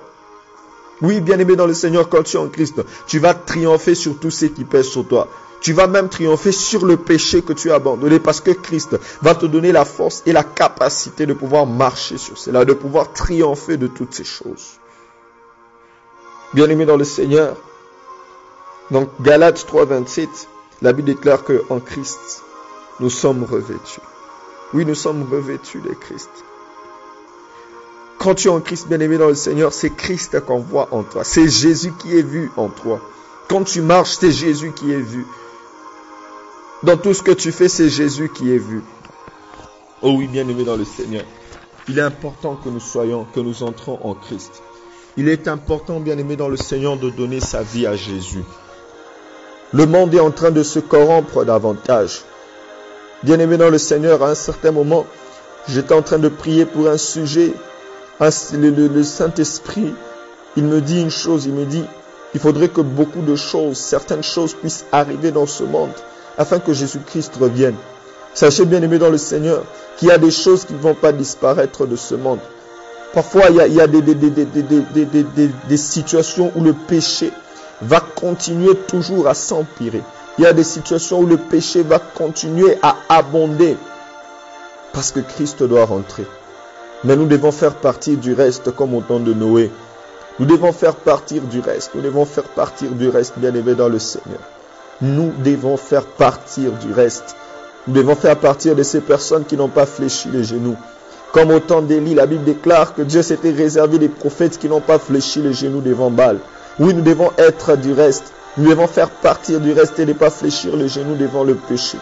[1.01, 4.19] Oui, bien aimé dans le Seigneur, quand tu es en Christ, tu vas triompher sur
[4.19, 5.27] tous ceux qui pèsent sur toi.
[5.67, 9.35] Tu vas même triompher sur le péché que tu as abandonné parce que Christ va
[9.35, 13.75] te donner la force et la capacité de pouvoir marcher sur cela, de pouvoir triompher
[13.75, 14.79] de toutes ces choses.
[16.53, 17.57] Bien-aimé dans le Seigneur,
[18.91, 20.29] donc Galates 3, 27,
[20.83, 22.43] la Bible déclare que en Christ,
[23.01, 23.99] nous sommes revêtus.
[24.73, 26.29] Oui, nous sommes revêtus de Christ.
[28.19, 31.25] Quand tu es en Christ, bien-aimé dans le Seigneur, c'est Christ qu'on voit en toi.
[31.25, 33.01] C'est Jésus qui est vu en toi.
[33.49, 35.25] Quand tu marches, c'est Jésus qui est vu.
[36.83, 38.83] Dans tout ce que tu fais, c'est Jésus qui est vu.
[40.03, 41.23] Oh oui, bien aimé dans le Seigneur.
[41.89, 44.61] Il est important que nous soyons, que nous entrons en Christ.
[45.17, 48.43] Il est important, bien aimé dans le Seigneur, de donner sa vie à Jésus.
[49.73, 52.21] Le monde est en train de se corrompre davantage.
[53.23, 55.07] Bien aimé dans le Seigneur, à un certain moment,
[55.67, 57.53] j'étais en train de prier pour un sujet.
[58.19, 59.95] Le Saint-Esprit,
[60.55, 61.83] il me dit une chose, il me dit,
[62.35, 65.89] il faudrait que beaucoup de choses, certaines choses puissent arriver dans ce monde
[66.37, 67.75] afin que Jésus-Christ revienne.
[68.33, 69.63] Sachez bien aimé dans le Seigneur
[69.97, 72.39] qu'il y a des choses qui ne vont pas disparaître de ce monde.
[73.13, 77.31] Parfois, il y a, des, situations où le péché
[77.81, 80.03] va continuer toujours à s'empirer.
[80.37, 83.75] Il y a des situations où le péché va continuer à abonder
[84.93, 86.27] parce que Christ doit rentrer.
[87.03, 89.71] Mais nous devons faire partie du reste comme au temps de Noé.
[90.37, 91.91] Nous devons faire partir du reste.
[91.95, 94.41] Nous devons faire partir du reste, bien aimé dans le Seigneur
[95.01, 97.35] nous devons faire partir du reste.
[97.87, 100.75] Nous devons faire partir de ces personnes qui n'ont pas fléchi les genoux.
[101.31, 104.81] Comme au temps d'Élie, la Bible déclare que Dieu s'était réservé des prophètes qui n'ont
[104.81, 106.39] pas fléchi les genoux devant Baal.
[106.79, 108.33] Oui, nous devons être du reste.
[108.57, 111.97] Nous devons faire partir du reste et ne pas fléchir les genoux devant le péché.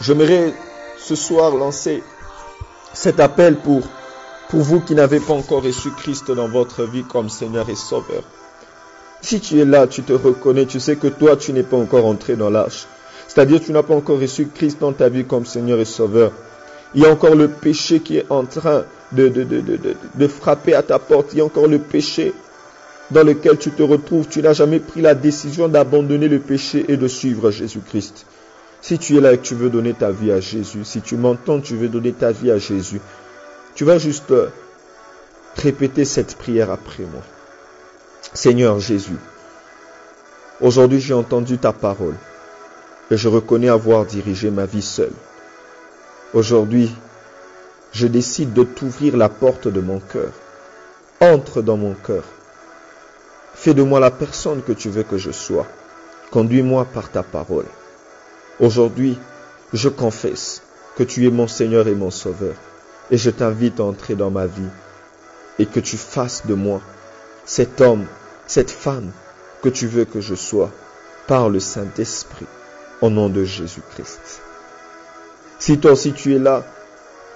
[0.00, 0.54] J'aimerais
[0.98, 2.02] ce soir lancer
[2.92, 3.82] cet appel pour,
[4.48, 8.22] pour vous qui n'avez pas encore reçu Christ dans votre vie comme Seigneur et Sauveur.
[9.20, 12.06] Si tu es là, tu te reconnais, tu sais que toi, tu n'es pas encore
[12.06, 12.86] entré dans l'arche.
[13.26, 16.32] C'est-à-dire, tu n'as pas encore reçu Christ dans ta vie comme Seigneur et Sauveur.
[16.94, 20.98] Il y a encore le péché qui est en train de, de, frapper à ta
[20.98, 21.32] porte.
[21.32, 22.32] Il y a encore le péché
[23.10, 24.28] dans lequel tu te retrouves.
[24.28, 28.26] Tu n'as jamais pris la décision d'abandonner le péché et de suivre Jésus-Christ.
[28.80, 31.16] Si tu es là et que tu veux donner ta vie à Jésus, si tu
[31.16, 33.00] m'entends, tu veux donner ta vie à Jésus,
[33.74, 34.48] tu vas juste euh,
[35.56, 37.22] répéter cette prière après moi.
[38.36, 39.16] Seigneur Jésus,
[40.60, 42.16] aujourd'hui j'ai entendu ta parole
[43.10, 45.14] et je reconnais avoir dirigé ma vie seule.
[46.34, 46.94] Aujourd'hui,
[47.92, 50.32] je décide de t'ouvrir la porte de mon cœur.
[51.22, 52.24] Entre dans mon cœur.
[53.54, 55.66] Fais de moi la personne que tu veux que je sois.
[56.30, 57.64] Conduis-moi par ta parole.
[58.60, 59.16] Aujourd'hui,
[59.72, 60.60] je confesse
[60.94, 62.54] que tu es mon Seigneur et mon Sauveur.
[63.10, 64.72] Et je t'invite à entrer dans ma vie
[65.58, 66.82] et que tu fasses de moi
[67.46, 68.06] cet homme,
[68.46, 69.10] cette femme
[69.62, 70.70] que tu veux que je sois
[71.26, 72.46] par le Saint-Esprit
[73.00, 74.40] au nom de Jésus-Christ.
[75.58, 76.64] Si toi aussi tu es là,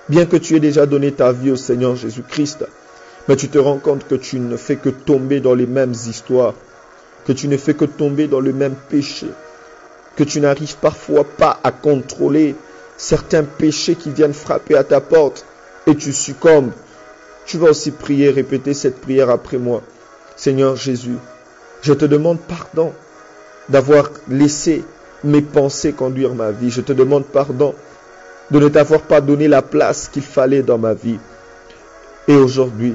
[0.08, 2.66] bien que tu aies déjà donné ta vie au Seigneur Jésus-Christ,
[3.28, 6.54] mais tu te rends compte que tu ne fais que tomber dans les mêmes histoires,
[7.26, 9.26] que tu ne fais que tomber dans le même péché,
[10.16, 12.54] que tu n'arrives parfois pas à contrôler
[12.96, 15.44] certains péchés qui viennent frapper à ta porte
[15.86, 16.72] et tu succombes.
[17.46, 19.82] Tu vas aussi prier, répéter cette prière après moi.
[20.36, 21.16] Seigneur Jésus,
[21.82, 22.92] je te demande pardon
[23.68, 24.84] d'avoir laissé
[25.24, 26.70] mes pensées conduire ma vie.
[26.70, 27.74] Je te demande pardon
[28.50, 31.18] de ne t'avoir pas donné la place qu'il fallait dans ma vie.
[32.28, 32.94] Et aujourd'hui,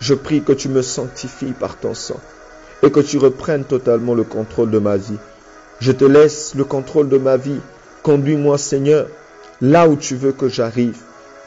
[0.00, 2.20] je prie que tu me sanctifies par ton sang
[2.82, 5.18] et que tu reprennes totalement le contrôle de ma vie.
[5.80, 7.60] Je te laisse le contrôle de ma vie.
[8.02, 9.06] Conduis-moi, Seigneur,
[9.60, 10.98] là où tu veux que j'arrive,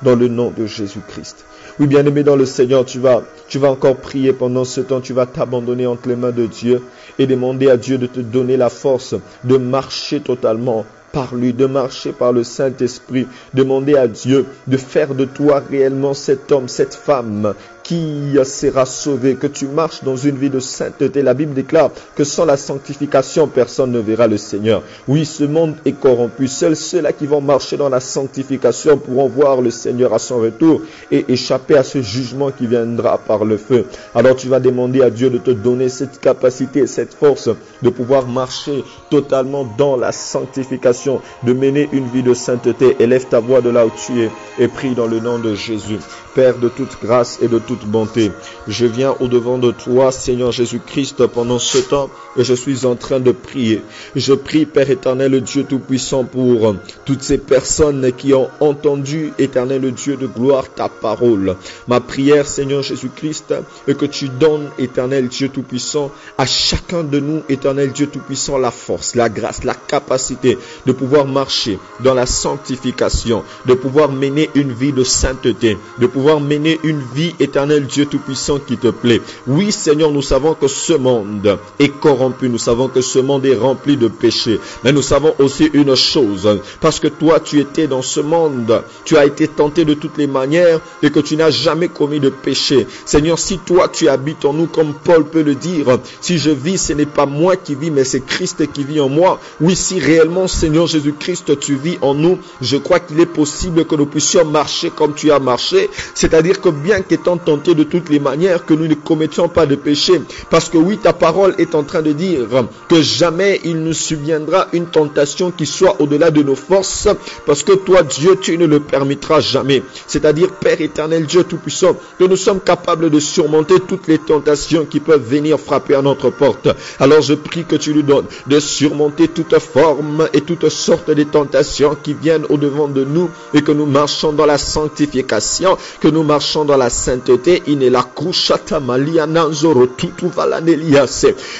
[0.01, 1.45] dans le nom de Jésus-Christ.
[1.79, 5.13] Oui, bien-aimé dans le Seigneur, tu vas, tu vas encore prier pendant ce temps, tu
[5.13, 6.81] vas t'abandonner entre les mains de Dieu
[7.17, 9.15] et demander à Dieu de te donner la force
[9.45, 15.15] de marcher totalement par lui, de marcher par le Saint-Esprit, demander à Dieu de faire
[15.15, 17.53] de toi réellement cet homme, cette femme
[17.89, 21.23] qui sera sauvé, que tu marches dans une vie de sainteté.
[21.23, 24.83] La Bible déclare que sans la sanctification, personne ne verra le Seigneur.
[25.07, 26.47] Oui, ce monde est corrompu.
[26.47, 30.83] Seuls ceux-là qui vont marcher dans la sanctification pourront voir le Seigneur à son retour
[31.09, 33.85] et échapper à ce jugement qui viendra par le feu.
[34.13, 37.49] Alors tu vas demander à Dieu de te donner cette capacité, cette force
[37.81, 42.97] de pouvoir marcher totalement dans la sanctification, de mener une vie de sainteté.
[42.99, 45.97] Élève ta voix de là où tu es et prie dans le nom de Jésus.
[46.35, 48.31] Père de toute grâce et de toute bonté.
[48.67, 53.19] Je viens au-devant de toi, Seigneur Jésus-Christ, pendant ce temps et je suis en train
[53.19, 53.81] de prier.
[54.15, 60.15] Je prie, Père éternel, Dieu Tout-Puissant, pour toutes ces personnes qui ont entendu, éternel Dieu
[60.15, 61.55] de gloire, ta parole.
[61.87, 63.53] Ma prière, Seigneur Jésus-Christ,
[63.87, 68.71] est que tu donnes, éternel Dieu Tout-Puissant, à chacun de nous, éternel Dieu Tout-Puissant, la
[68.71, 74.71] force, la grâce, la capacité de pouvoir marcher dans la sanctification, de pouvoir mener une
[74.71, 79.21] vie de sainteté, de pouvoir mener une vie éternelle Dieu Tout-Puissant qui te plaît.
[79.47, 82.49] Oui, Seigneur, nous savons que ce monde est corrompu.
[82.49, 84.59] Nous savons que ce monde est rempli de péchés.
[84.83, 86.59] Mais nous savons aussi une chose.
[86.81, 88.83] Parce que toi, tu étais dans ce monde.
[89.05, 92.29] Tu as été tenté de toutes les manières et que tu n'as jamais commis de
[92.29, 92.87] péché.
[93.05, 96.77] Seigneur, si toi, tu habites en nous, comme Paul peut le dire, si je vis,
[96.77, 99.39] ce n'est pas moi qui vis, mais c'est Christ qui vit en moi.
[99.61, 103.95] Oui, si réellement, Seigneur Jésus-Christ, tu vis en nous, je crois qu'il est possible que
[103.95, 105.89] nous puissions marcher comme tu as marché.
[106.13, 109.75] C'est-à-dire que bien qu'étant ton de toutes les manières que nous ne commettions pas de
[109.75, 110.21] péché.
[110.49, 112.47] Parce que oui, ta parole est en train de dire
[112.87, 117.07] que jamais il nous subviendra une tentation qui soit au-delà de nos forces.
[117.45, 119.83] Parce que toi, Dieu, tu ne le permettras jamais.
[120.07, 124.99] C'est-à-dire, Père éternel, Dieu Tout-Puissant, que nous sommes capables de surmonter toutes les tentations qui
[124.99, 126.69] peuvent venir frapper à notre porte.
[126.99, 131.23] Alors je prie que tu nous donnes de surmonter toute forme et toutes sortes de
[131.23, 136.23] tentations qui viennent au-devant de nous et que nous marchons dans la sanctification, que nous
[136.23, 137.38] marchons dans la sainteté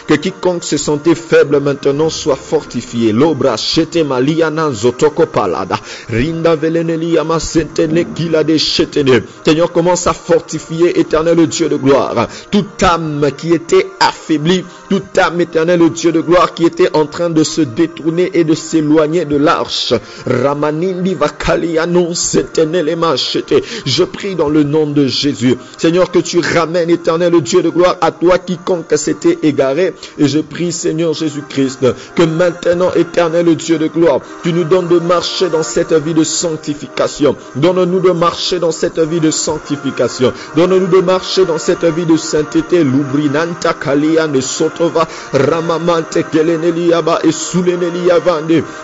[0.08, 3.12] que quiconque se sentait faible maintenant soit fortifié.
[3.12, 5.80] L'obra chete maliana zotoko palada.
[6.10, 9.24] Rinda velenelia masentene kila de chetene.
[9.46, 12.28] Seigneur, commence à fortifier éternel Dieu de gloire.
[12.52, 17.30] Toute âme qui était affaiblie, toute âme éternelle Dieu de gloire qui était en train
[17.30, 19.94] de se détourner et de s'éloigner de l'arche.
[20.26, 21.16] Ramanindi.
[23.86, 25.56] Je prie dans le nom de Jésus.
[25.78, 29.94] Seigneur, que tu ramènes, éternel Dieu de gloire, à toi quiconque s'était égaré.
[30.18, 31.86] Et je prie, Seigneur Jésus-Christ,
[32.16, 36.24] que maintenant, éternel Dieu de gloire, tu nous donnes de marcher dans cette vie de
[36.24, 37.36] sanctification.
[37.56, 40.34] Donne-nous de marcher dans cette vie de sanctification.
[40.56, 42.84] Donne-nous de marcher dans cette vie de sainteté.
[42.84, 44.42] L'ubrinanta kalia ne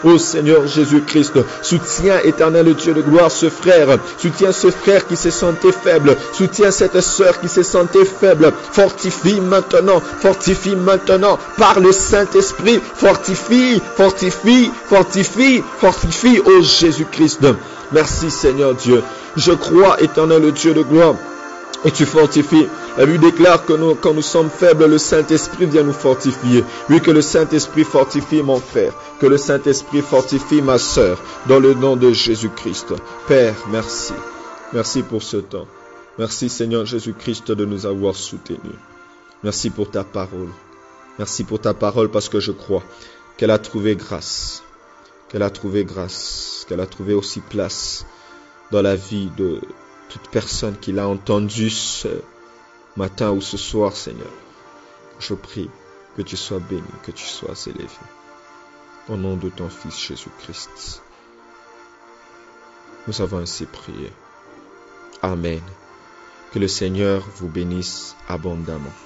[0.03, 5.29] Ô Seigneur Jésus-Christ, soutiens éternel Dieu de gloire ce frère, soutiens ce frère qui se
[5.29, 11.91] sentait faible, soutiens cette sœur qui se sentait faible, fortifie maintenant, fortifie maintenant par le
[11.91, 17.45] Saint-Esprit, fortifie, fortifie, fortifie, fortifie, ô Jésus-Christ.
[17.91, 19.03] Merci Seigneur Dieu.
[19.37, 21.15] Je crois, éternel Dieu de gloire,
[21.85, 22.67] et tu fortifies.
[22.97, 26.63] La Bible déclare que quand nous sommes faibles, le Saint-Esprit vient nous fortifier.
[26.89, 31.73] Oui, que le Saint-Esprit fortifie mon frère, que le Saint-Esprit fortifie ma sœur, dans le
[31.73, 32.93] nom de Jésus-Christ.
[33.27, 34.13] Père, merci.
[34.73, 35.67] Merci pour ce temps.
[36.17, 38.79] Merci Seigneur Jésus-Christ de nous avoir soutenus.
[39.43, 40.49] Merci pour ta parole.
[41.19, 42.83] Merci pour ta parole parce que je crois
[43.37, 44.63] qu'elle a trouvé grâce,
[45.29, 48.05] qu'elle a trouvé grâce, qu'elle a trouvé aussi place
[48.71, 49.61] dans la vie de
[50.15, 52.21] toute personne qui l'a entendu ce
[52.95, 54.31] matin ou ce soir, Seigneur.
[55.19, 55.69] Je prie
[56.15, 57.89] que tu sois béni, que tu sois élevé.
[59.09, 61.01] Au nom de ton Fils Jésus-Christ.
[63.07, 64.09] Nous avons ainsi prié.
[65.21, 65.61] Amen.
[66.53, 69.04] Que le Seigneur vous bénisse abondamment.